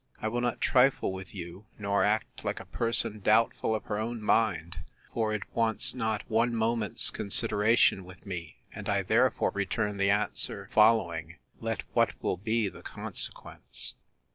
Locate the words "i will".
0.19-0.41